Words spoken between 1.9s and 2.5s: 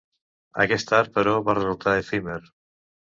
efímer.